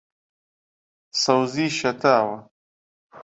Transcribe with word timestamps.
سەوزی 1.21 1.67
شەتاوە 1.79 2.37